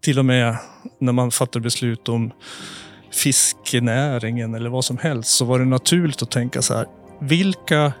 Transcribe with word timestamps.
till 0.00 0.18
och 0.18 0.24
med 0.24 0.56
när 0.98 1.12
man 1.12 1.30
fattar 1.30 1.60
beslut 1.60 2.08
om 2.08 2.30
fiskenäringen 3.12 4.54
eller 4.54 4.70
vad 4.70 4.84
som 4.84 4.98
helst 4.98 5.30
så 5.30 5.44
var 5.44 5.58
det 5.58 5.64
naturligt 5.64 6.22
att 6.22 6.30
tänka 6.30 6.62
så 6.62 6.74
här. 6.74 6.86
Vilka 7.20 7.92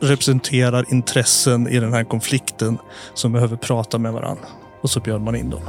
representerar 0.00 0.92
intressen 0.92 1.68
i 1.68 1.80
den 1.80 1.92
här 1.92 2.04
konflikten 2.04 2.78
som 3.14 3.32
behöver 3.32 3.56
prata 3.56 3.98
med 3.98 4.12
varandra? 4.12 4.44
Och 4.80 4.90
så 4.90 5.00
bjöd 5.00 5.20
man 5.20 5.36
in 5.36 5.50
dem. 5.50 5.62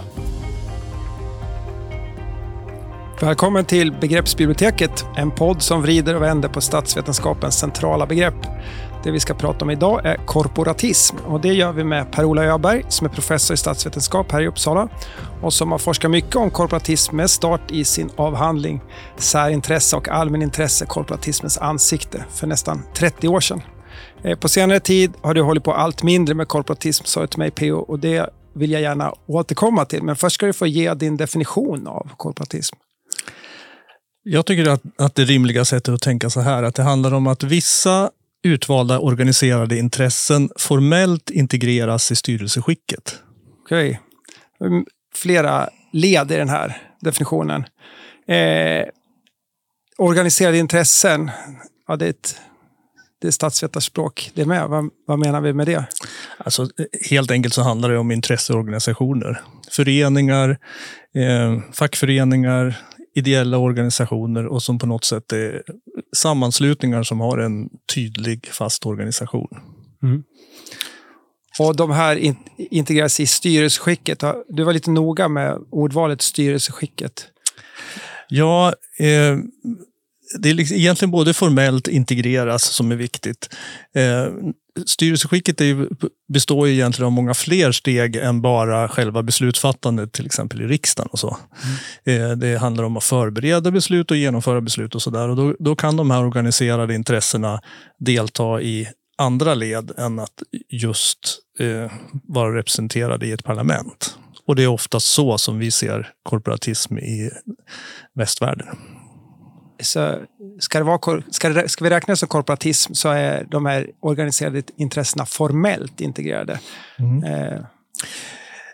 Välkommen 3.22 3.66
till 3.66 3.92
Begreppsbiblioteket, 3.92 5.06
en 5.18 5.32
podd 5.32 5.62
som 5.62 5.82
vrider 5.82 6.16
och 6.16 6.22
vänder 6.22 6.50
på 6.50 6.62
statsvetenskapens 6.62 7.60
centrala 7.60 8.06
begrepp. 8.06 8.36
Det 9.04 9.12
vi 9.12 9.20
ska 9.20 9.34
prata 9.34 9.66
om 9.66 9.72
idag 9.72 10.06
är 10.06 10.16
korporatism 10.26 11.18
och 11.18 11.42
det 11.42 11.54
gör 11.54 11.72
vi 11.72 11.84
med 11.84 12.12
Per-Ola 12.12 12.46
Öberg 12.46 12.86
som 12.90 13.08
är 13.08 13.12
professor 13.12 13.54
i 13.54 13.58
statsvetenskap 13.58 14.32
här 14.32 14.42
i 14.42 14.48
Uppsala 14.48 14.90
och 15.42 15.54
som 15.54 15.72
har 15.72 15.78
forskat 15.78 16.12
mycket 16.12 16.36
om 16.36 16.52
korporatism 16.52 17.16
med 17.16 17.30
start 17.30 17.72
i 17.72 17.86
sin 17.86 18.10
avhandling 18.16 18.82
Särintresse 19.18 19.96
och 19.96 20.10
allmänintresse, 20.10 20.86
korporatismens 20.86 21.58
ansikte 21.58 22.26
för 22.30 22.48
nästan 22.48 22.84
30 22.94 23.28
år 23.28 23.40
sedan. 23.40 23.62
Eh, 24.24 24.38
på 24.38 24.50
senare 24.50 24.80
tid 24.80 25.14
har 25.22 25.34
du 25.34 25.42
hållit 25.42 25.64
på 25.64 25.74
allt 25.74 26.04
mindre 26.04 26.36
med 26.36 26.48
korporatism, 26.48 27.06
sa 27.06 27.22
du 27.22 27.28
till 27.28 27.40
mig 27.40 27.52
PO, 27.52 27.76
och 27.76 28.00
det 28.00 28.30
vill 28.54 28.72
jag 28.72 28.82
gärna 28.82 29.14
återkomma 29.26 29.86
till. 29.86 30.04
Men 30.04 30.16
först 30.16 30.34
ska 30.34 30.46
du 30.46 30.54
få 30.54 30.68
ge 30.68 30.94
din 30.94 31.18
definition 31.18 31.88
av 31.88 32.10
korporatism. 32.18 32.76
Jag 34.24 34.46
tycker 34.46 34.70
att, 34.70 34.82
att 34.98 35.16
det 35.16 35.24
rimliga 35.24 35.66
sättet 35.66 35.94
att 35.94 36.02
tänka 36.02 36.30
så 36.30 36.40
här, 36.40 36.64
att 36.64 36.76
det 36.76 36.84
handlar 36.84 37.14
om 37.14 37.28
att 37.28 37.44
vissa 37.44 38.12
utvalda 38.44 39.00
organiserade 39.00 39.78
intressen 39.78 40.50
formellt 40.56 41.30
integreras 41.30 42.12
i 42.12 42.16
styrelseskicket. 42.16 43.20
Okej. 43.64 44.02
Okay. 44.60 44.84
Flera 45.16 45.70
led 45.92 46.32
i 46.32 46.36
den 46.36 46.50
här 46.50 46.82
definitionen. 47.02 47.64
Eh, 48.28 48.86
organiserade 49.98 50.58
intressen, 50.58 51.32
ja, 51.88 51.96
det 51.96 52.06
är 52.06 52.10
ett 52.10 52.36
det 53.22 53.28
är 53.28 53.32
statsvetarspråk 53.32 54.32
det 54.34 54.46
med. 54.46 54.68
Vad, 54.68 54.90
vad, 55.08 55.20
menar 55.20 55.42
vi 55.42 55.54
med 55.54 55.68
det? 55.68 55.86
Alltså, 56.38 56.70
helt 57.10 57.32
enkelt 57.32 57.54
så 57.54 57.62
handlar 57.62 57.90
det 57.90 57.98
om 57.98 58.12
intresseorganisationer. 58.12 59.42
Föreningar, 59.72 60.58
eh, 61.16 61.60
fackföreningar, 61.74 62.78
ideella 63.16 63.58
organisationer 63.58 64.46
och 64.46 64.64
som 64.64 64.80
på 64.80 64.86
något 64.86 65.04
sätt 65.04 65.34
är 65.34 65.64
sammanslutningar 66.16 67.04
som 67.04 67.20
har 67.20 67.38
en 67.38 67.70
tydlig 67.96 68.48
fast 68.48 68.86
organisation. 68.86 69.48
Mm. 70.04 70.24
Och 71.60 71.76
de 71.76 71.92
här 71.92 72.16
in 72.16 72.36
integreras 72.58 73.20
i 73.20 73.28
styrelseskicket. 73.28 74.24
Du 74.50 74.64
var 74.64 74.74
lite 74.74 74.92
noga 74.92 75.28
med 75.28 75.58
ordvalet 75.70 76.22
styrelseskicket. 76.22 77.28
Ja, 78.28 78.74
eh, 79.00 79.38
det 80.40 80.50
är 80.50 80.54
liksom 80.54 80.78
egentligen 80.78 81.12
både 81.12 81.34
formellt 81.34 81.88
integreras 81.88 82.64
som 82.64 82.92
är 82.92 82.96
viktigt. 82.96 83.50
Eh, 83.96 84.28
styrelseskicket 84.86 85.62
är, 85.62 85.88
består 86.34 86.68
ju 86.68 86.74
egentligen 86.74 87.06
av 87.06 87.12
många 87.12 87.34
fler 87.34 87.72
steg 87.72 88.16
än 88.16 88.42
bara 88.42 88.88
själva 88.90 89.24
beslutsfattandet, 89.24 90.12
till 90.12 90.26
exempel 90.26 90.62
i 90.62 90.68
riksdagen. 90.68 91.10
och 91.12 91.20
så. 91.20 91.38
Mm. 92.06 92.32
Eh, 92.32 92.38
det 92.38 92.58
handlar 92.58 92.84
om 92.84 92.98
att 92.98 93.04
förbereda 93.04 93.72
beslut 93.72 94.12
och 94.12 94.18
genomföra 94.18 94.62
beslut 94.62 94.96
och 94.96 95.02
sådär. 95.02 95.28
Då, 95.28 95.56
då 95.60 95.76
kan 95.76 95.98
de 95.98 96.12
här 96.12 96.24
organiserade 96.24 96.96
intressena 96.96 97.62
delta 98.00 98.62
i 98.62 98.88
andra 99.18 99.54
led 99.54 99.92
än 99.98 100.20
att 100.20 100.44
just 100.70 101.40
eh, 101.60 101.92
vara 102.12 102.58
representerade 102.58 103.28
i 103.28 103.32
ett 103.32 103.44
parlament. 103.44 104.18
Och 104.46 104.56
det 104.56 104.64
är 104.64 104.68
oftast 104.68 105.08
så 105.08 105.38
som 105.38 105.60
vi 105.60 105.72
ser 105.72 106.10
korporatism 106.24 106.98
i 106.98 107.32
västvärlden 108.16 108.68
så 109.84 110.18
ska, 110.60 110.78
det 110.78 110.84
vara, 110.84 111.24
ska, 111.32 111.50
det, 111.50 111.70
ska 111.70 111.84
vi 111.84 111.90
räkna 111.90 112.16
som 112.16 112.28
korporatism 112.28 112.94
så 112.94 113.10
är 113.10 113.48
de 113.52 113.66
här 113.66 113.92
organiserade 114.00 114.64
intressena 114.78 115.26
formellt 115.26 116.02
integrerade. 116.02 116.60
Mm. 117.00 117.24
Eh. 117.24 117.62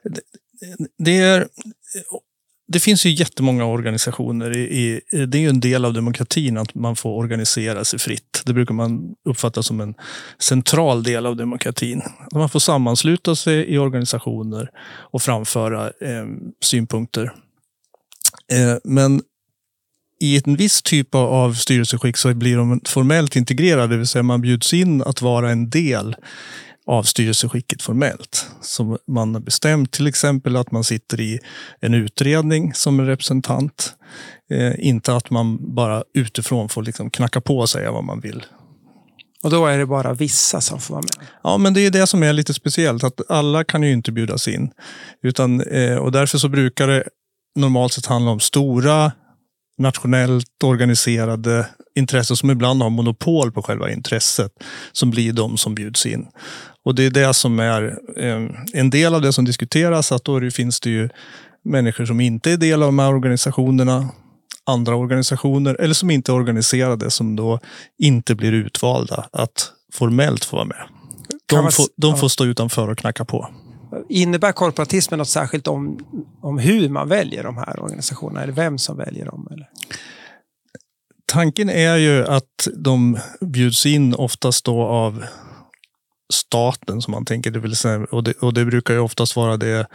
Det, 0.04 0.22
det, 0.98 1.18
är, 1.18 1.48
det 2.68 2.80
finns 2.80 3.06
ju 3.06 3.10
jättemånga 3.10 3.66
organisationer. 3.66 4.58
I, 4.58 4.62
i, 4.62 5.02
det 5.26 5.38
är 5.38 5.42
ju 5.42 5.50
en 5.50 5.60
del 5.60 5.86
av 5.86 5.94
demokratin 5.94 6.58
att 6.58 6.76
man 6.76 6.96
får 6.96 7.10
organisera 7.10 7.86
sig 7.86 8.00
fritt. 8.00 8.42
Det 8.46 8.54
brukar 8.54 8.74
man 8.74 9.16
uppfatta 9.30 9.64
som 9.64 9.82
en 9.82 9.96
central 10.40 11.04
del 11.04 11.26
av 11.26 11.36
demokratin. 11.36 12.02
Man 12.34 12.50
får 12.50 12.60
sammansluta 12.60 13.36
sig 13.36 13.66
i 13.66 13.78
organisationer 13.78 14.70
och 15.12 15.22
framföra 15.22 15.86
eh, 15.86 16.26
synpunkter. 16.62 17.34
Eh, 18.52 18.78
men 18.84 19.22
i 20.20 20.42
en 20.46 20.56
viss 20.56 20.82
typ 20.82 21.16
av 21.16 21.54
styrelseskick 21.54 22.18
så 22.18 22.34
blir 22.34 22.58
de 22.58 22.82
formellt 22.88 23.36
integrerade, 23.36 23.88
det 23.88 23.98
vill 23.98 24.08
säga 24.08 24.24
man 24.24 24.42
bjuds 24.42 24.74
in 24.74 25.02
att 25.02 25.22
vara 25.22 25.52
en 25.52 25.70
del 25.70 26.16
av 26.88 27.04
styrelseskicket 27.04 27.82
formellt. 27.82 28.46
Som 28.62 28.98
man 29.08 29.34
har 29.34 29.42
bestämt, 29.42 29.92
till 29.92 30.08
exempel 30.08 30.56
att 30.56 30.72
man 30.72 30.84
sitter 30.84 31.22
i 31.22 31.40
en 31.80 31.94
utredning 31.94 32.74
som 32.74 33.00
en 33.00 33.06
representant. 33.06 33.94
Eh, 34.52 34.74
inte 34.78 35.16
att 35.16 35.30
man 35.30 35.76
bara 35.76 36.04
utifrån 36.14 36.70
får 36.70 36.84
liksom 36.84 37.10
knacka 37.10 37.42
på 37.42 37.58
och 37.58 37.70
säga 37.70 37.92
vad 37.92 38.04
man 38.04 38.20
vill. 38.20 38.46
Och 39.44 39.50
då 39.50 39.66
är 39.66 39.78
det 39.78 39.86
bara 39.86 40.14
vissa 40.14 40.62
som 40.62 40.80
får 40.80 40.94
vara 40.94 41.02
med? 41.02 41.28
Ja, 41.44 41.58
men 41.58 41.74
det 41.74 41.82
är 41.82 41.92
det 41.92 42.08
som 42.08 42.24
är 42.24 42.34
lite 42.34 42.54
speciellt, 42.54 43.04
att 43.04 43.32
alla 43.32 43.64
kan 43.64 43.84
ju 43.84 43.92
inte 43.92 44.12
bjudas 44.12 44.48
in. 44.48 44.72
Utan, 45.24 45.62
eh, 45.62 45.96
och 45.96 46.12
därför 46.12 46.38
så 46.38 46.50
brukar 46.50 46.88
det 46.88 47.04
normalt 47.56 47.94
sett 47.94 48.06
handla 48.06 48.32
om 48.32 48.40
stora 48.40 49.12
nationellt 49.78 50.64
organiserade 50.64 51.68
intressen 51.96 52.38
som 52.38 52.52
ibland 52.52 52.82
har 52.82 52.90
monopol 52.90 53.52
på 53.52 53.62
själva 53.62 53.92
intresset 53.92 54.52
som 54.92 55.10
blir 55.10 55.34
de 55.34 55.58
som 55.58 55.76
bjuds 55.76 56.06
in. 56.06 56.28
Och 56.84 56.96
det 56.96 57.04
är 57.04 57.10
det 57.10 57.34
som 57.34 57.60
är 57.60 58.00
eh, 58.18 58.50
en 58.74 58.90
del 58.90 59.16
av 59.16 59.22
det 59.22 59.34
som 59.34 59.46
diskuteras, 59.46 60.12
att 60.12 60.24
då 60.24 60.52
finns 60.52 60.80
det 60.80 60.90
ju 60.90 61.10
människor 61.64 62.06
som 62.06 62.20
inte 62.20 62.52
är 62.52 62.58
del 62.58 62.84
av 62.84 62.88
de 62.88 63.00
här 63.00 63.14
organisationerna, 63.14 64.10
andra 64.66 64.96
organisationer 64.96 65.76
eller 65.76 65.94
som 65.94 66.12
inte 66.12 66.32
är 66.32 66.34
organiserade 66.34 67.12
som 67.12 67.36
då 67.36 67.60
inte 67.98 68.36
blir 68.36 68.52
utvalda 68.52 69.28
att 69.32 69.72
formellt 69.94 70.46
få 70.46 70.56
vara 70.56 70.66
med. 70.66 70.88
De 71.46 71.72
får, 71.72 71.86
de 71.96 72.18
får 72.18 72.28
stå 72.28 72.46
utanför 72.46 72.90
och 72.90 72.98
knacka 72.98 73.26
på. 73.26 73.50
Innebär 74.10 74.52
korporatismen 74.52 75.18
något 75.18 75.30
särskilt 75.30 75.68
om, 75.68 76.00
om 76.42 76.58
hur 76.58 76.90
man 76.90 77.10
väljer 77.10 77.44
de 77.44 77.58
här 77.58 77.80
organisationerna? 77.80 78.44
Eller 78.44 78.54
vem 78.54 78.78
som 78.78 78.98
väljer 78.98 79.26
dem? 79.26 79.48
Eller? 79.52 79.70
Tanken 81.26 81.70
är 81.70 81.96
ju 81.96 82.26
att 82.26 82.68
de 82.76 83.20
bjuds 83.42 83.86
in 83.86 84.14
oftast 84.14 84.66
då 84.66 84.82
av 84.84 85.24
staten 86.34 87.02
som 87.02 87.12
man 87.12 87.26
tänker. 87.26 87.52
Det 87.52 87.60
vill 87.60 87.76
säga, 87.76 88.08
och, 88.12 88.24
det, 88.24 88.34
och 88.34 88.54
det 88.54 88.66
brukar 88.66 88.94
ju 88.94 89.00
oftast 89.00 89.36
vara 89.36 89.58
det 89.58 89.88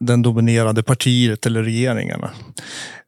den 0.00 0.22
dominerande 0.22 0.82
partiet 0.82 1.46
eller 1.46 1.62
regeringarna. 1.62 2.30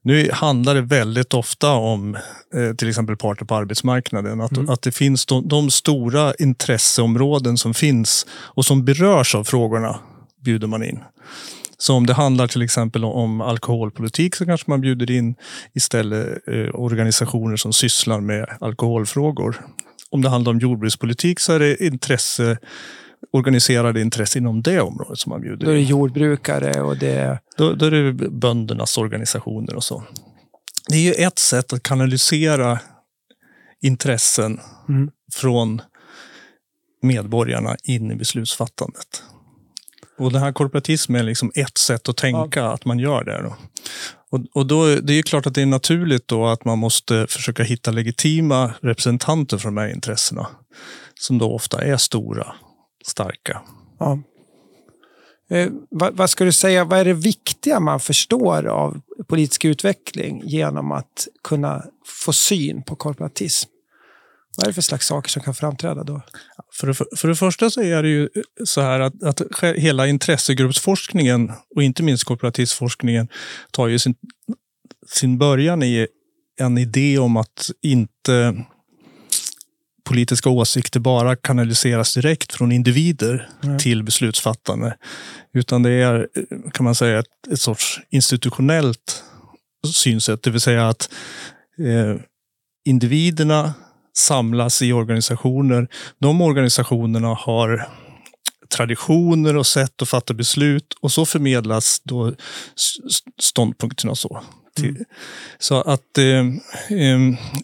Nu 0.02 0.30
handlar 0.32 0.74
det 0.74 0.80
väldigt 0.80 1.34
ofta 1.34 1.72
om 1.72 2.16
eh, 2.54 2.74
till 2.76 2.88
exempel 2.88 3.16
parter 3.16 3.44
på 3.44 3.54
arbetsmarknaden. 3.54 4.40
Att, 4.40 4.56
mm. 4.56 4.70
att 4.70 4.82
det 4.82 4.92
finns 4.92 5.26
de, 5.26 5.48
de, 5.48 5.70
stora 5.70 6.34
intresseområden 6.34 7.58
som 7.58 7.74
finns 7.74 8.26
och 8.30 8.64
som 8.64 8.84
berörs 8.84 9.34
av 9.34 9.44
frågorna 9.44 10.00
bjuder 10.44 10.66
man 10.66 10.82
in. 10.82 10.98
Så 11.78 11.94
om 11.94 12.06
det 12.06 12.14
handlar 12.14 12.46
till 12.46 12.62
exempel 12.62 13.04
om 13.04 13.40
alkoholpolitik 13.40 14.34
så 14.34 14.46
kanske 14.46 14.70
man 14.70 14.80
bjuder 14.80 15.10
in 15.10 15.34
istället 15.74 16.48
eh, 16.48 16.74
organisationer 16.74 17.56
som 17.56 17.72
sysslar 17.72 18.20
med 18.20 18.46
alkoholfrågor. 18.60 19.64
Om 20.10 20.22
det 20.22 20.28
handlar 20.28 20.52
om 20.52 20.58
jordbrukspolitik 20.58 21.40
så 21.40 21.52
är 21.52 21.58
det 21.58 21.84
intresse 21.84 22.58
organiserade 23.32 24.00
intressen 24.00 24.42
inom 24.42 24.62
det 24.62 24.80
området 24.80 25.18
som 25.18 25.30
man 25.30 25.40
bjuder 25.40 25.66
Då 25.66 25.70
är 25.72 25.74
det 25.74 25.82
jordbrukare 25.82 26.82
och 26.82 26.96
det... 26.96 27.38
Då, 27.56 27.72
då 27.72 27.86
är 27.86 27.90
det 27.90 28.12
böndernas 28.30 28.98
organisationer 28.98 29.74
och 29.74 29.84
så. 29.84 30.04
Det 30.88 30.96
är 30.96 31.00
ju 31.00 31.12
ett 31.12 31.38
sätt 31.38 31.72
att 31.72 31.82
kanalisera 31.82 32.78
intressen 33.82 34.60
mm. 34.88 35.10
från 35.34 35.82
medborgarna 37.02 37.76
in 37.82 38.10
i 38.10 38.14
beslutsfattandet. 38.14 39.22
Och 40.18 40.32
den 40.32 40.42
här 40.42 40.52
korporatismen 40.52 41.20
är 41.20 41.24
liksom 41.24 41.52
ett 41.54 41.78
sätt 41.78 42.08
att 42.08 42.16
tänka 42.16 42.60
ja. 42.60 42.74
att 42.74 42.84
man 42.84 42.98
gör 42.98 43.24
det. 43.24 43.42
Då. 43.42 43.56
Och, 44.30 44.40
och 44.54 44.66
då, 44.66 44.94
det 44.94 45.12
är 45.12 45.22
klart 45.22 45.46
att 45.46 45.54
det 45.54 45.62
är 45.62 45.66
naturligt 45.66 46.28
då 46.28 46.46
att 46.46 46.64
man 46.64 46.78
måste 46.78 47.26
försöka 47.26 47.62
hitta 47.62 47.90
legitima 47.90 48.74
representanter 48.80 49.58
för 49.58 49.68
de 49.68 49.76
här 49.76 49.88
intressena. 49.88 50.46
Som 51.14 51.38
då 51.38 51.52
ofta 51.52 51.84
är 51.84 51.96
stora 51.96 52.54
starka. 53.04 53.62
Ja. 53.98 54.22
Eh, 55.50 55.68
vad, 55.90 56.16
vad, 56.16 56.30
ska 56.30 56.44
du 56.44 56.52
säga, 56.52 56.84
vad 56.84 56.98
är 56.98 57.04
det 57.04 57.12
viktiga 57.12 57.80
man 57.80 58.00
förstår 58.00 58.66
av 58.66 59.00
politisk 59.28 59.64
utveckling 59.64 60.42
genom 60.44 60.92
att 60.92 61.28
kunna 61.44 61.84
få 62.24 62.32
syn 62.32 62.82
på 62.82 62.96
korporatism? 62.96 63.70
Vad 64.56 64.64
är 64.64 64.70
det 64.70 64.74
för 64.74 64.82
slags 64.82 65.06
saker 65.06 65.30
som 65.30 65.42
kan 65.42 65.54
framträda 65.54 66.04
då? 66.04 66.22
För 66.72 66.86
det, 66.86 66.94
för 66.94 67.28
det 67.28 67.36
första 67.36 67.70
så 67.70 67.82
är 67.82 68.02
det 68.02 68.08
ju 68.08 68.28
så 68.64 68.80
här 68.80 69.00
att, 69.00 69.22
att 69.22 69.42
hela 69.76 70.06
intressegruppsforskningen 70.06 71.52
och 71.76 71.82
inte 71.82 72.02
minst 72.02 72.24
korporativismforskningen 72.24 73.28
tar 73.70 73.88
ju 73.88 73.98
sin, 73.98 74.14
sin 75.06 75.38
början 75.38 75.82
i 75.82 76.06
en 76.60 76.78
idé 76.78 77.18
om 77.18 77.36
att 77.36 77.70
inte 77.82 78.64
politiska 80.10 80.50
åsikter 80.50 81.00
bara 81.00 81.36
kanaliseras 81.36 82.14
direkt 82.14 82.52
från 82.54 82.72
individer 82.72 83.48
mm. 83.64 83.78
till 83.78 84.02
beslutsfattande. 84.02 84.96
Utan 85.54 85.82
det 85.82 85.90
är, 85.90 86.28
kan 86.72 86.84
man 86.84 86.94
säga, 86.94 87.18
ett, 87.18 87.52
ett 87.52 87.60
sorts 87.60 88.00
institutionellt 88.10 89.24
synsätt. 89.92 90.42
Det 90.42 90.50
vill 90.50 90.60
säga 90.60 90.88
att 90.88 91.10
eh, 91.78 92.22
individerna 92.84 93.74
samlas 94.16 94.82
i 94.82 94.92
organisationer. 94.92 95.88
De 96.18 96.40
organisationerna 96.40 97.28
har 97.28 97.88
traditioner 98.74 99.56
och 99.56 99.66
sätt 99.66 100.02
att 100.02 100.08
fatta 100.08 100.34
beslut 100.34 100.94
och 101.00 101.12
så 101.12 101.26
förmedlas 101.26 102.00
då 102.04 102.34
ståndpunkterna 103.40 104.14
så. 104.14 104.42
Mm. 104.78 104.96
Så 105.58 105.80
att 105.80 106.18
eh, 106.18 106.38
eh, 106.98 107.18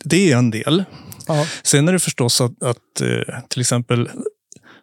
det 0.05 0.33
är 0.33 0.37
en 0.37 0.51
del. 0.51 0.85
Ja. 1.27 1.47
Sen 1.63 1.89
är 1.89 1.93
det 1.93 1.99
förstås 1.99 2.41
att, 2.41 2.63
att 2.63 3.01
eh, 3.01 3.35
till 3.49 3.61
exempel 3.61 4.11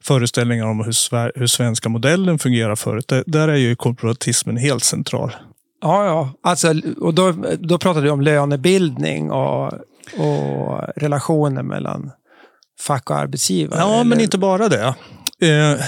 föreställningar 0.04 0.66
om 0.66 0.80
hur, 0.80 1.40
hur 1.40 1.48
svenska 1.48 1.90
modellen 1.90 2.40
fungerar 2.40 2.76
förut, 2.76 3.08
där, 3.08 3.24
där 3.28 3.48
är 3.48 3.56
ju 3.56 3.76
korporatismen 3.76 4.58
helt 4.58 4.84
central. 4.84 5.36
Ja, 5.82 6.06
ja. 6.06 6.34
Alltså, 6.44 6.74
och 7.00 7.14
då, 7.14 7.32
då 7.60 7.78
pratade 7.78 8.04
vi 8.04 8.10
om 8.10 8.22
lönebildning 8.22 9.32
och, 9.32 9.74
och 10.18 10.82
relationer 10.96 11.64
mellan 11.64 12.12
fack 12.82 13.10
och 13.10 13.18
arbetsgivare. 13.18 13.80
Ja, 13.80 13.94
eller? 13.94 14.04
men 14.04 14.20
inte 14.20 14.38
bara 14.38 14.70
det. 14.70 14.96
Eh, 15.42 15.80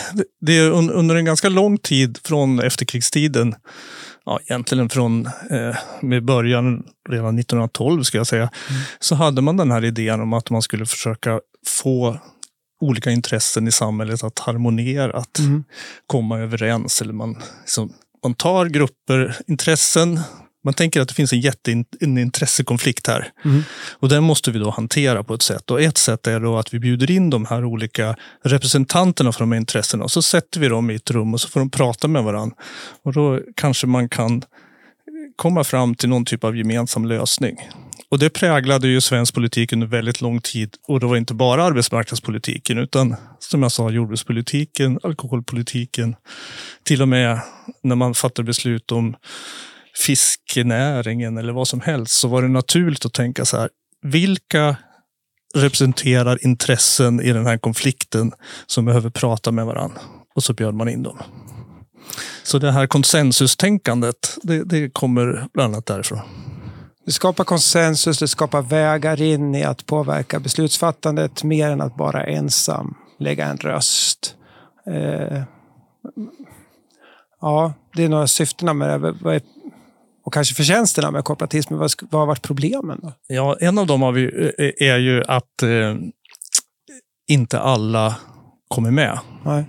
det 0.41 0.57
är 0.57 0.69
under 0.71 1.15
en 1.15 1.25
ganska 1.25 1.49
lång 1.49 1.77
tid 1.77 2.19
från 2.23 2.59
efterkrigstiden, 2.59 3.55
ja, 4.25 4.39
egentligen 4.45 4.89
från 4.89 5.25
eh, 5.25 5.75
med 6.01 6.25
början 6.25 6.83
redan 7.09 7.39
1912 7.39 8.03
ska 8.03 8.17
jag 8.17 8.27
säga, 8.27 8.49
mm. 8.69 8.81
så 8.99 9.15
hade 9.15 9.41
man 9.41 9.57
den 9.57 9.71
här 9.71 9.85
idén 9.85 10.21
om 10.21 10.33
att 10.33 10.49
man 10.49 10.61
skulle 10.61 10.85
försöka 10.85 11.39
få 11.67 12.19
olika 12.81 13.11
intressen 13.11 13.67
i 13.67 13.71
samhället 13.71 14.23
att 14.23 14.39
harmonera, 14.39 15.17
att 15.17 15.39
mm. 15.39 15.63
komma 16.07 16.39
överens. 16.39 17.01
Eller 17.01 17.13
man, 17.13 17.37
liksom, 17.61 17.93
man 18.23 18.33
tar 18.33 18.65
grupper, 18.65 19.37
intressen, 19.47 20.19
man 20.65 20.73
tänker 20.73 21.01
att 21.01 21.07
det 21.07 21.13
finns 21.13 21.33
en 21.33 21.39
jätteintressekonflikt 21.39 23.07
här. 23.07 23.31
Mm. 23.45 23.63
Och 23.91 24.09
den 24.09 24.23
måste 24.23 24.51
vi 24.51 24.59
då 24.59 24.69
hantera 24.69 25.23
på 25.23 25.33
ett 25.33 25.41
sätt. 25.41 25.71
Och 25.71 25.81
ett 25.81 25.97
sätt 25.97 26.27
är 26.27 26.39
då 26.39 26.57
att 26.57 26.73
vi 26.73 26.79
bjuder 26.79 27.11
in 27.11 27.29
de 27.29 27.45
här 27.45 27.65
olika 27.65 28.15
representanterna 28.43 29.31
för 29.31 29.39
de 29.39 29.51
här 29.51 29.59
intressena 29.59 30.03
och 30.03 30.11
så 30.11 30.21
sätter 30.21 30.59
vi 30.59 30.67
dem 30.67 30.89
i 30.89 30.95
ett 30.95 31.11
rum 31.11 31.33
och 31.33 31.41
så 31.41 31.49
får 31.49 31.59
de 31.59 31.69
prata 31.69 32.07
med 32.07 32.23
varandra. 32.23 32.55
Och 33.03 33.13
då 33.13 33.39
kanske 33.55 33.87
man 33.87 34.09
kan 34.09 34.41
komma 35.35 35.63
fram 35.63 35.95
till 35.95 36.09
någon 36.09 36.25
typ 36.25 36.43
av 36.43 36.57
gemensam 36.57 37.05
lösning. 37.05 37.57
Och 38.09 38.19
det 38.19 38.29
präglade 38.29 38.87
ju 38.87 39.01
svensk 39.01 39.33
politik 39.33 39.73
under 39.73 39.87
väldigt 39.87 40.21
lång 40.21 40.41
tid. 40.41 40.75
Och 40.87 40.99
det 40.99 41.05
var 41.05 41.15
inte 41.17 41.33
bara 41.33 41.63
arbetsmarknadspolitiken 41.63 42.77
utan 42.77 43.15
som 43.39 43.63
jag 43.63 43.71
sa 43.71 43.89
jordbrukspolitiken, 43.89 44.99
alkoholpolitiken. 45.03 46.15
Till 46.83 47.01
och 47.01 47.07
med 47.07 47.39
när 47.83 47.95
man 47.95 48.13
fattar 48.13 48.43
beslut 48.43 48.91
om 48.91 49.15
fiskenäringen 49.97 51.37
eller 51.37 51.53
vad 51.53 51.67
som 51.67 51.81
helst 51.81 52.13
så 52.13 52.27
var 52.27 52.41
det 52.41 52.47
naturligt 52.47 53.05
att 53.05 53.13
tänka 53.13 53.45
så 53.45 53.57
här. 53.57 53.69
Vilka 54.01 54.77
representerar 55.55 56.45
intressen 56.45 57.21
i 57.21 57.33
den 57.33 57.45
här 57.45 57.57
konflikten 57.57 58.31
som 58.65 58.85
behöver 58.85 59.09
prata 59.09 59.51
med 59.51 59.65
varandra? 59.65 60.01
Och 60.35 60.43
så 60.43 60.53
bjöd 60.53 60.73
man 60.73 60.89
in 60.89 61.03
dem. 61.03 61.17
Så 62.43 62.59
det 62.59 62.71
här 62.71 62.87
konsensustänkandet, 62.87 64.37
det, 64.43 64.63
det 64.63 64.89
kommer 64.89 65.47
bland 65.53 65.73
annat 65.73 65.85
därifrån. 65.85 66.19
Det 67.05 67.11
skapar 67.11 67.43
konsensus, 67.43 68.19
det 68.19 68.27
skapar 68.27 68.61
vägar 68.61 69.21
in 69.21 69.55
i 69.55 69.63
att 69.63 69.85
påverka 69.85 70.39
beslutsfattandet 70.39 71.43
mer 71.43 71.69
än 71.69 71.81
att 71.81 71.95
bara 71.95 72.23
ensam 72.23 72.95
lägga 73.19 73.45
en 73.45 73.57
röst. 73.57 74.35
Eh, 74.87 75.43
ja, 77.41 77.73
det 77.95 78.03
är 78.03 78.09
några 78.09 78.27
syftena 78.27 78.73
med 78.73 79.01
det. 79.01 79.41
Och 80.25 80.33
kanske 80.33 80.55
förtjänsterna 80.55 81.11
med 81.11 81.23
korporatismen. 81.23 81.79
Vad, 81.79 81.91
vad 82.09 82.21
har 82.21 82.27
varit 82.27 82.41
problemen? 82.41 82.99
Då? 83.01 83.13
Ja, 83.27 83.57
en 83.59 83.77
av 83.77 83.87
dem 83.87 84.13
vi, 84.13 84.51
eh, 84.57 84.89
är 84.89 84.97
ju 84.97 85.23
att 85.23 85.63
eh, 85.63 85.95
inte 87.27 87.59
alla 87.59 88.15
kommer 88.67 88.91
med. 88.91 89.19
Nej 89.45 89.65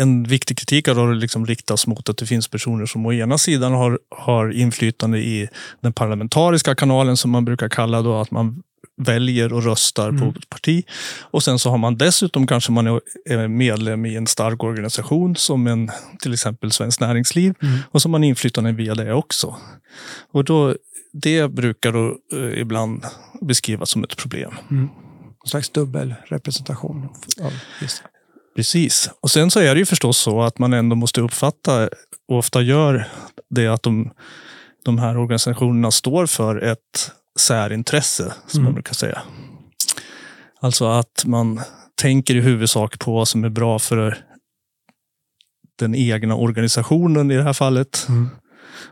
en 0.00 0.22
viktig 0.24 0.58
kritik 0.58 0.88
har 0.88 1.14
liksom 1.14 1.46
riktats 1.46 1.86
mot 1.86 2.08
att 2.08 2.16
det 2.16 2.26
finns 2.26 2.48
personer 2.48 2.86
som 2.86 3.06
å 3.06 3.12
ena 3.12 3.38
sidan 3.38 3.72
har, 3.72 3.98
har 4.16 4.50
inflytande 4.50 5.18
i 5.18 5.48
den 5.80 5.92
parlamentariska 5.92 6.74
kanalen 6.74 7.16
som 7.16 7.30
man 7.30 7.44
brukar 7.44 7.68
kalla 7.68 8.02
då 8.02 8.20
att 8.20 8.30
man 8.30 8.62
väljer 9.00 9.52
och 9.52 9.64
röstar 9.64 10.08
mm. 10.08 10.20
på 10.20 10.38
ett 10.38 10.48
parti. 10.48 10.84
Och 11.20 11.42
sen 11.42 11.58
så 11.58 11.70
har 11.70 11.78
man 11.78 11.96
dessutom 11.96 12.46
kanske 12.46 12.72
man 12.72 12.86
är 13.24 13.48
medlem 13.48 14.06
i 14.06 14.16
en 14.16 14.26
stark 14.26 14.64
organisation 14.64 15.36
som 15.36 15.66
en, 15.66 15.90
till 16.22 16.32
exempel 16.32 16.72
Svenskt 16.72 17.00
Näringsliv 17.00 17.54
mm. 17.62 17.78
och 17.90 18.02
så 18.02 18.08
har 18.08 18.10
man 18.10 18.24
inflytande 18.24 18.72
via 18.72 18.94
det 18.94 19.12
också. 19.12 19.56
Och 20.32 20.44
då, 20.44 20.74
det 21.12 21.48
brukar 21.48 21.92
då 21.92 22.16
eh, 22.32 22.60
ibland 22.60 23.04
beskrivas 23.40 23.90
som 23.90 24.04
ett 24.04 24.16
problem. 24.16 24.54
Mm. 24.70 24.88
En 25.44 25.48
slags 25.48 25.70
dubbel 25.70 26.14
representation 26.26 27.08
av 27.42 27.52
vissa. 27.80 28.04
Precis. 28.56 29.10
Och 29.20 29.30
sen 29.30 29.50
så 29.50 29.60
är 29.60 29.74
det 29.74 29.78
ju 29.78 29.86
förstås 29.86 30.18
så 30.18 30.42
att 30.42 30.58
man 30.58 30.72
ändå 30.72 30.96
måste 30.96 31.20
uppfatta, 31.20 31.88
och 32.28 32.38
ofta 32.38 32.62
gör 32.62 33.08
det, 33.50 33.66
att 33.66 33.82
de, 33.82 34.10
de 34.84 34.98
här 34.98 35.18
organisationerna 35.18 35.90
står 35.90 36.26
för 36.26 36.56
ett 36.56 37.12
särintresse, 37.40 38.32
som 38.46 38.60
mm. 38.60 38.64
man 38.64 38.74
brukar 38.74 38.94
säga. 38.94 39.22
Alltså 40.60 40.86
att 40.86 41.24
man 41.24 41.60
tänker 41.94 42.36
i 42.36 42.40
huvudsak 42.40 42.98
på 42.98 43.12
vad 43.12 43.28
som 43.28 43.44
är 43.44 43.48
bra 43.48 43.78
för 43.78 44.18
den 45.78 45.94
egna 45.94 46.34
organisationen 46.34 47.30
i 47.30 47.36
det 47.36 47.42
här 47.42 47.52
fallet. 47.52 48.06
Mm. 48.08 48.28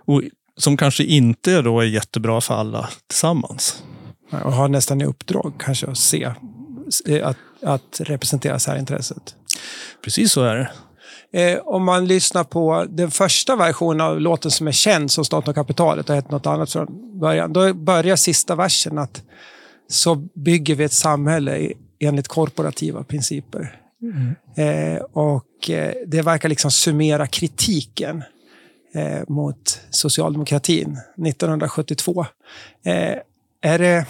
Och 0.07 0.23
som 0.57 0.77
kanske 0.77 1.05
inte 1.05 1.63
då 1.63 1.81
är 1.81 1.85
jättebra 1.85 2.41
för 2.41 2.55
alla 2.55 2.89
tillsammans. 3.07 3.83
Och 4.31 4.53
har 4.53 4.69
nästan 4.69 5.01
i 5.01 5.05
uppdrag 5.05 5.53
kanske 5.59 5.87
att 5.87 5.99
se, 5.99 6.25
att, 7.23 7.37
att 7.63 8.01
representera 8.01 8.59
särintresset. 8.59 9.35
Precis 10.05 10.33
så 10.33 10.43
är 10.43 10.57
det. 10.57 10.71
Eh, 11.33 11.59
om 11.59 11.85
man 11.85 12.07
lyssnar 12.07 12.45
på 12.45 12.87
den 12.89 13.11
första 13.11 13.57
versionen 13.57 14.01
av 14.01 14.21
låten 14.21 14.51
som 14.51 14.69
är 14.69 14.73
känd 14.73 15.11
som 15.11 15.25
Staten 15.25 15.49
och 15.51 15.55
kapitalet 15.55 16.11
och 16.11 16.17
hette 16.17 16.33
något 16.33 16.47
annat 16.47 16.73
från 16.73 17.19
början. 17.21 17.53
Då 17.53 17.75
börjar 17.75 18.17
sista 18.17 18.55
versen 18.55 18.99
att 18.99 19.23
så 19.89 20.15
bygger 20.35 20.75
vi 20.75 20.85
ett 20.85 20.93
samhälle 20.93 21.73
enligt 22.01 22.29
korporativa 22.29 23.05
principer. 23.05 23.81
Mm. 24.03 24.35
Eh, 24.57 25.03
och 25.03 25.71
eh, 25.71 25.95
det 26.07 26.23
verkar 26.23 26.49
liksom 26.49 26.71
summera 26.71 27.27
kritiken 27.27 28.23
eh, 28.95 29.21
mot 29.29 29.81
socialdemokratin 29.91 30.99
1972. 31.27 32.27
Eh, 32.85 33.15
är 33.61 33.79
det 33.79 34.07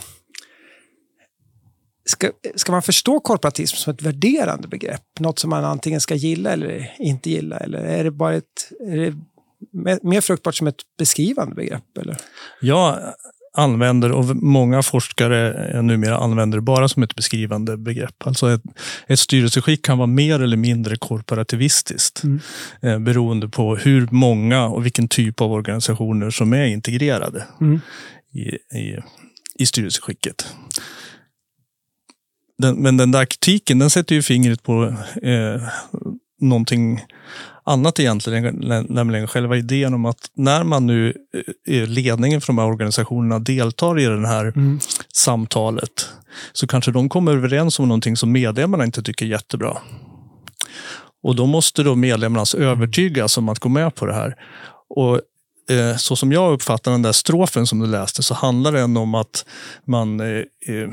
Ska, 2.09 2.31
ska 2.55 2.73
man 2.73 2.83
förstå 2.83 3.21
korporatism 3.21 3.77
som 3.77 3.95
ett 3.95 4.03
värderande 4.03 4.69
begrepp? 4.69 5.03
Något 5.21 5.39
som 5.39 5.51
man 5.51 5.65
antingen 5.65 6.01
ska 6.01 6.15
gilla 6.15 6.51
eller 6.51 6.95
inte 6.99 7.31
gilla? 7.31 7.57
Eller 7.57 7.79
är 7.79 8.05
det 8.05 8.11
bara 8.11 8.35
ett, 8.35 8.73
det 8.81 9.15
mer 10.03 10.21
fruktbart 10.21 10.55
som 10.55 10.67
ett 10.67 10.81
beskrivande 10.99 11.55
begrepp? 11.55 11.99
Eller? 12.01 12.17
Jag 12.61 12.99
använder, 13.55 14.13
och 14.13 14.37
många 14.37 14.83
forskare 14.83 15.83
numera 15.83 16.19
använder 16.19 16.59
det 16.59 16.63
bara 16.63 16.89
som 16.89 17.03
ett 17.03 17.15
beskrivande 17.15 17.77
begrepp. 17.77 18.27
Alltså 18.27 18.51
ett, 18.51 18.63
ett 19.07 19.19
styrelseskick 19.19 19.85
kan 19.85 19.99
vara 19.99 20.07
mer 20.07 20.41
eller 20.41 20.57
mindre 20.57 20.97
korporativistiskt 20.97 22.23
mm. 22.25 22.41
eh, 22.83 22.99
beroende 22.99 23.49
på 23.49 23.77
hur 23.77 24.09
många 24.11 24.67
och 24.67 24.85
vilken 24.85 25.09
typ 25.09 25.41
av 25.41 25.53
organisationer 25.53 26.31
som 26.31 26.53
är 26.53 26.67
integrerade 26.67 27.45
mm. 27.61 27.81
i, 28.33 28.79
i, 28.79 28.99
i 29.59 29.67
styrelseskicket 29.67 30.47
den, 32.59 32.77
men 32.77 32.97
den 32.97 33.11
där 33.11 33.25
kritiken, 33.25 33.79
den 33.79 33.91
sätter 33.91 34.15
ju 34.15 34.23
fingret 34.23 34.63
på 34.63 34.85
eh, 35.23 35.63
någonting 36.41 37.01
annat 37.65 38.01
egentligen, 38.01 38.45
nämligen 38.89 39.27
själva 39.27 39.57
idén 39.57 39.95
om 39.95 40.05
att 40.05 40.31
när 40.35 40.65
man 40.65 40.87
nu, 40.87 41.15
eh, 41.69 41.87
ledningen 41.87 42.41
för 42.41 42.47
de 42.47 42.59
här 42.59 42.67
organisationerna 42.67 43.39
deltar 43.39 44.01
i 44.01 44.05
det 44.05 44.29
här 44.29 44.45
mm. 44.45 44.81
samtalet, 45.15 46.09
så 46.53 46.67
kanske 46.67 46.91
de 46.91 47.09
kommer 47.09 47.33
överens 47.33 47.79
om 47.79 47.89
någonting 47.89 48.17
som 48.17 48.33
medlemmarna 48.33 48.85
inte 48.85 49.03
tycker 49.03 49.27
är 49.27 49.31
jättebra. 49.31 49.79
Och 51.23 51.37
då 51.37 51.47
måste 51.47 51.83
då 51.83 51.95
medlemmarna 51.95 52.45
övertygas 52.57 53.39
om 53.39 53.49
att 53.49 53.59
gå 53.59 53.69
med 53.69 53.95
på 53.95 54.07
det 54.07 54.15
här. 54.15 54.37
Och 54.89 55.21
så 55.97 56.17
som 56.17 56.33
jag 56.33 56.53
uppfattar 56.53 56.91
den 56.91 57.03
där 57.03 57.13
strofen 57.13 57.67
som 57.67 57.79
du 57.79 57.87
läste 57.87 58.23
så 58.23 58.35
handlar 58.35 58.73
den 58.73 58.97
om 58.97 59.15
att 59.15 59.45
man 59.85 60.21
eh, 60.21 60.27
eh, 60.67 60.89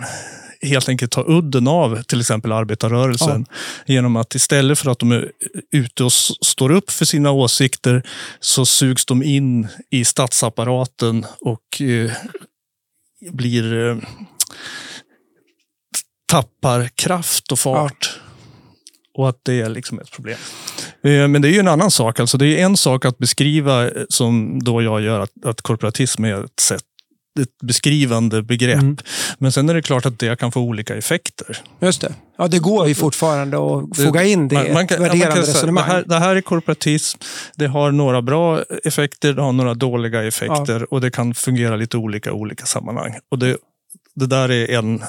helt 0.61 0.89
enkelt 0.89 1.11
tar 1.11 1.31
udden 1.31 1.67
av 1.67 2.03
till 2.03 2.19
exempel 2.19 2.51
arbetarrörelsen 2.51 3.45
ja. 3.49 3.93
genom 3.93 4.15
att 4.15 4.35
istället 4.35 4.79
för 4.79 4.91
att 4.91 4.99
de 4.99 5.11
är 5.11 5.31
ute 5.71 6.03
och 6.03 6.11
står 6.41 6.71
upp 6.71 6.91
för 6.91 7.05
sina 7.05 7.31
åsikter 7.31 8.03
så 8.39 8.65
sugs 8.65 9.05
de 9.05 9.23
in 9.23 9.67
i 9.91 10.05
statsapparaten 10.05 11.25
och 11.41 11.81
eh, 11.81 12.11
blir 13.31 13.87
eh, 13.89 13.97
tappar 16.25 16.87
kraft 16.95 17.51
och 17.51 17.59
fart. 17.59 18.13
Ja. 18.15 18.21
Och 19.13 19.29
att 19.29 19.39
det 19.43 19.61
är 19.61 19.69
liksom 19.69 19.99
ett 19.99 20.11
problem. 20.11 20.37
Eh, 21.05 21.27
men 21.27 21.41
det 21.41 21.47
är 21.47 21.51
ju 21.51 21.59
en 21.59 21.67
annan 21.67 21.91
sak. 21.91 22.19
Alltså 22.19 22.37
det 22.37 22.47
är 22.47 22.65
en 22.65 22.77
sak 22.77 23.05
att 23.05 23.17
beskriva, 23.17 23.85
eh, 23.85 23.91
som 24.09 24.63
då 24.63 24.81
jag 24.81 25.01
gör, 25.01 25.19
att, 25.19 25.45
att 25.45 25.61
korporatism 25.61 26.25
är 26.25 26.45
ett 26.45 26.59
sätt 26.59 26.83
ett 27.39 27.57
beskrivande 27.63 28.41
begrepp. 28.41 28.81
Mm. 28.81 28.97
Men 29.37 29.51
sen 29.51 29.69
är 29.69 29.73
det 29.73 29.81
klart 29.81 30.05
att 30.05 30.19
det 30.19 30.39
kan 30.39 30.51
få 30.51 30.61
olika 30.61 30.95
effekter. 30.95 31.57
Just 31.79 32.01
det. 32.01 32.13
Ja, 32.37 32.47
det 32.47 32.59
går 32.59 32.87
ju 32.87 32.95
fortfarande 32.95 33.57
att 33.57 33.97
foga 33.97 34.23
in 34.23 34.47
det 34.47 34.55
i 34.55 34.69
ett 34.69 34.91
värderande 34.91 35.17
ja, 35.19 35.35
resonemang. 35.35 35.83
Det 35.87 35.91
här, 35.91 36.03
det 36.03 36.19
här 36.19 36.35
är 36.35 36.41
korporatism. 36.41 37.19
Det 37.55 37.67
har 37.67 37.91
några 37.91 38.21
bra 38.21 38.63
effekter, 38.83 39.33
det 39.33 39.41
har 39.41 39.51
några 39.51 39.73
dåliga 39.73 40.23
effekter 40.23 40.79
ja. 40.79 40.85
och 40.89 41.01
det 41.01 41.11
kan 41.11 41.33
fungera 41.33 41.75
lite 41.75 41.97
olika 41.97 42.29
i 42.29 42.33
olika 42.33 42.65
sammanhang. 42.65 43.13
Och 43.31 43.39
det, 43.39 43.57
det 44.15 44.27
där 44.27 44.51
är 44.51 44.77
en 44.77 45.03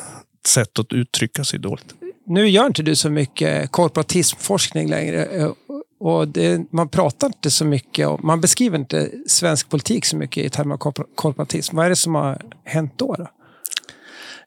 sätt 0.46 0.78
att 0.78 0.92
uttrycka 0.92 1.44
sig 1.44 1.58
dåligt. 1.58 1.94
Nu 2.26 2.48
gör 2.48 2.66
inte 2.66 2.82
du 2.82 2.96
så 2.96 3.10
mycket 3.10 3.72
korporatismforskning 3.72 4.90
längre. 4.90 5.52
Och 5.98 6.28
det, 6.28 6.72
man 6.72 6.88
pratar 6.88 7.26
inte 7.26 7.50
så 7.50 7.64
mycket 7.64 8.06
om, 8.06 8.20
man 8.22 8.40
beskriver 8.40 8.78
inte 8.78 9.10
svensk 9.26 9.68
politik 9.68 10.04
så 10.04 10.16
mycket 10.16 10.44
i 10.44 10.50
termer 10.50 10.74
av 10.74 10.92
korporatism. 11.14 11.76
Vad 11.76 11.86
är 11.86 11.90
det 11.90 11.96
som 11.96 12.14
har 12.14 12.42
hänt 12.64 12.92
då? 12.96 13.14
då? 13.14 13.28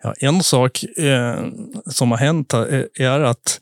Ja, 0.04 0.14
en 0.20 0.44
sak 0.44 0.84
eh, 0.98 1.46
som 1.86 2.12
har 2.12 2.18
hänt 2.18 2.54
är 3.00 3.20
att 3.20 3.60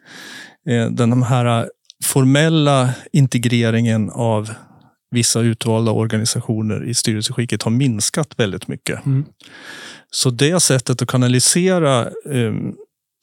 eh, 0.70 0.86
den 0.86 1.24
här 1.24 1.70
formella 2.06 2.90
integreringen 3.12 4.10
av 4.10 4.50
vissa 5.12 5.40
utvalda 5.40 5.92
organisationer 5.92 6.84
i 6.90 6.94
styrelseskicket 6.94 7.64
har 7.64 7.72
minskat 7.72 8.34
väldigt 8.38 8.68
mycket. 8.68 9.06
Mm. 9.06 9.26
Så 10.12 10.30
det 10.30 10.60
sättet 10.60 11.02
att 11.02 11.08
kanalisera 11.08 12.02
eh, 12.06 12.54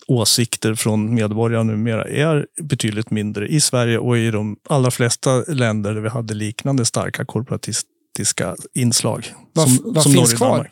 åsikter 0.07 0.75
från 0.75 1.15
medborgarna 1.15 1.63
numera 1.63 2.05
är 2.05 2.47
betydligt 2.63 3.11
mindre 3.11 3.49
i 3.49 3.61
Sverige 3.61 3.99
och 3.99 4.19
i 4.19 4.31
de 4.31 4.57
allra 4.69 4.91
flesta 4.91 5.43
länder 5.49 5.95
där 5.95 6.01
vi 6.01 6.09
hade 6.09 6.35
liknande 6.35 6.85
starka 6.85 7.25
korporatistiska 7.25 8.57
inslag. 8.75 9.35
Vad, 9.53 9.71
som, 9.71 9.93
vad 9.95 10.03
som 10.03 10.13
finns 10.13 10.35
kvar? 10.35 10.69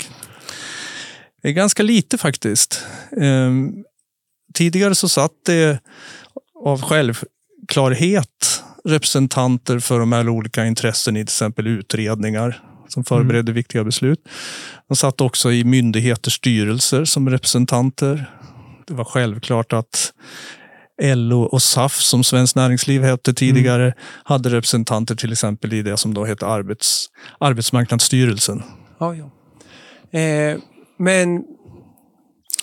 Det 1.42 1.48
är 1.48 1.52
ganska 1.52 1.82
lite 1.82 2.18
faktiskt. 2.18 2.82
Um, 3.10 3.84
tidigare 4.54 4.94
så 4.94 5.08
satt 5.08 5.32
det 5.46 5.78
av 6.64 6.82
självklarhet 6.82 8.62
representanter 8.84 9.78
för 9.78 9.98
de 9.98 10.12
här 10.12 10.28
olika 10.28 10.66
intressen 10.66 11.16
i 11.16 11.20
till 11.20 11.24
exempel 11.24 11.66
utredningar 11.66 12.62
som 12.88 13.04
förberedde 13.04 13.50
mm. 13.50 13.54
viktiga 13.54 13.84
beslut. 13.84 14.18
De 14.88 14.96
satt 14.96 15.20
också 15.20 15.52
i 15.52 15.64
myndigheters 15.64 16.34
styrelser 16.34 17.04
som 17.04 17.30
representanter 17.30 18.30
det 18.92 18.96
var 18.96 19.04
självklart 19.04 19.72
att 19.72 20.12
LO 21.02 21.42
och 21.42 21.62
SAF, 21.62 21.92
som 21.92 22.24
Svenskt 22.24 22.56
Näringsliv 22.56 23.02
hette 23.02 23.34
tidigare, 23.34 23.82
mm. 23.82 23.94
hade 24.24 24.50
representanter 24.50 25.14
till 25.14 25.32
exempel 25.32 25.72
i 25.72 25.82
det 25.82 25.96
som 25.96 26.14
då 26.14 26.24
hette 26.24 26.46
arbets, 26.46 27.06
Arbetsmarknadsstyrelsen. 27.40 28.62
Ja, 29.00 29.14
ja. 29.14 29.30
Eh, 30.18 30.58
men, 30.98 31.42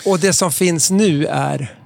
och 0.06 0.20
det 0.20 0.34
som 0.34 0.52
finns 0.52 0.92
nu 0.92 1.26
är? 1.26 1.80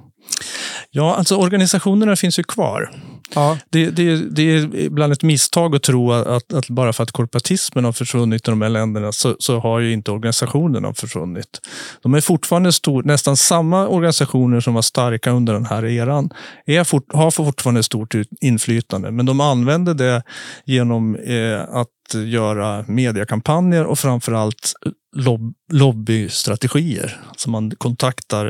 Ja, 0.92 1.16
alltså 1.16 1.36
organisationerna 1.36 2.16
finns 2.16 2.40
ju 2.40 2.44
kvar. 2.44 2.92
Ja. 3.36 3.58
Det, 3.70 3.90
det, 3.90 4.16
det 4.16 4.42
är 4.42 4.76
ibland 4.76 5.14
ett 5.14 5.24
misstag 5.24 5.76
att 5.76 5.84
tro 5.84 6.12
att, 6.12 6.54
att, 6.54 6.70
bara 6.70 6.94
för 6.94 7.04
att 7.04 7.12
korporatismen 7.12 7.86
har 7.86 7.92
försvunnit 7.92 8.48
i 8.48 8.52
de 8.52 8.62
här 8.62 8.70
länderna 8.70 9.12
så, 9.12 9.36
så 9.40 9.60
har 9.60 9.80
ju 9.80 9.94
inte 9.94 10.12
organisationerna 10.12 10.94
försvunnit. 10.94 11.62
De 12.02 12.14
är 12.14 12.22
fortfarande 12.22 12.72
stor, 12.72 13.04
nästan 13.04 13.38
samma 13.38 13.88
organisationer 13.88 14.60
som 14.60 14.74
var 14.74 14.82
starka 14.82 15.32
under 15.32 15.54
den 15.54 15.66
här 15.66 15.86
eran 15.86 16.30
är 16.66 16.84
fort, 16.84 17.14
har 17.14 17.32
fortfarande 17.32 17.84
stort 17.84 18.16
inflytande, 18.42 19.12
men 19.12 19.26
de 19.26 19.40
använder 19.40 19.94
det 19.94 20.24
genom 20.66 21.16
eh, 21.16 21.62
att 21.62 22.24
göra 22.26 22.86
mediekampanjer 22.88 23.86
och 23.86 24.00
framförallt 24.00 24.74
lob, 25.16 25.54
lobbystrategier. 25.72 27.22
Alltså 27.30 27.50
man 27.50 27.72
kontaktar 27.72 28.46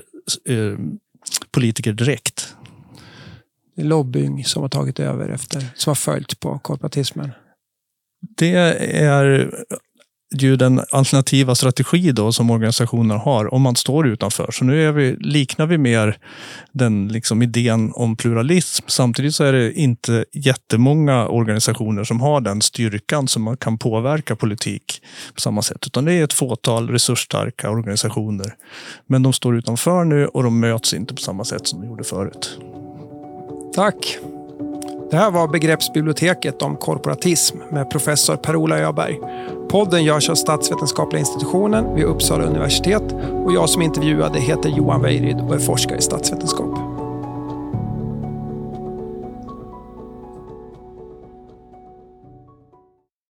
eh, 0.49 0.77
politiker 1.51 1.93
direkt 1.93 2.55
lobbying 3.75 4.46
som 4.46 4.62
har 4.62 4.70
tagit 4.70 5.00
över 5.00 5.30
efter, 5.30 5.68
som 5.75 5.89
har 5.89 5.96
följt 5.96 6.39
på 6.39 6.60
korporatismen? 6.60 7.32
Det 8.38 8.56
är 8.56 9.50
ju 10.39 10.56
den 10.56 10.82
alternativa 10.92 11.56
strategi 11.56 12.12
då 12.12 12.32
som 12.32 12.50
organisationer 12.50 13.15
har 13.15 13.53
om 13.53 13.62
man 13.62 13.75
står 13.75 14.08
utanför. 14.08 14.51
Så 14.51 14.65
nu 14.65 14.88
är 14.88 14.92
vi, 14.92 15.15
liknar 15.15 15.65
vi 15.65 15.77
mer 15.77 16.18
den 16.72 17.08
liksom 17.08 17.42
idén 17.42 17.92
om 17.96 18.15
pluralism. 18.15 18.86
Samtidigt 18.88 19.36
så 19.36 19.44
är 19.44 19.53
det 19.53 19.74
inte 19.74 20.25
jättemånga 20.34 21.27
organisationer 21.27 22.03
som 22.03 22.22
har 22.22 22.42
den 22.42 22.62
styrkan 22.62 23.27
som 23.27 23.44
man 23.44 23.58
kan 23.58 23.77
påverka 23.77 24.36
politik 24.36 25.01
på 25.34 25.42
samma 25.42 25.62
sätt. 25.62 25.88
Utan 25.88 26.06
det 26.06 26.13
är 26.13 26.24
ett 26.24 26.34
fåtal 26.34 26.89
resursstarka 26.89 27.70
organisationer. 27.70 28.56
Men 29.08 29.24
de 29.24 29.34
står 29.34 29.58
utanför 29.58 30.03
nu 30.03 30.27
och 30.27 30.44
de 30.44 30.60
möts 30.60 30.94
inte 30.94 31.13
på 31.13 31.22
samma 31.22 31.46
sätt 31.46 31.68
som 31.68 31.82
de 31.82 31.88
gjorde 31.88 32.03
förut. 32.03 32.60
Tack. 33.75 34.18
Det 35.12 35.18
här 35.18 35.32
var 35.32 35.48
Begreppsbiblioteket 35.48 36.62
om 36.62 36.77
korporatism 36.77 37.58
med 37.72 37.89
professor 37.89 38.36
Per-Ola 38.36 38.80
Öberg. 38.80 39.20
Podden 39.70 40.03
görs 40.03 40.30
av 40.30 40.36
Statsvetenskapliga 40.36 41.20
institutionen 41.20 41.96
vid 41.96 42.06
Uppsala 42.06 42.44
universitet 42.44 43.03
och 43.46 43.53
jag 43.53 43.70
som 43.70 43.82
intervjuade 43.82 44.39
heter 44.39 44.70
Johan 44.70 45.01
Weirid 45.01 45.42
och 45.42 45.56
är 45.56 45.60
forskare 45.60 45.98
i 45.98 46.01
statsvetenskap. 46.01 46.92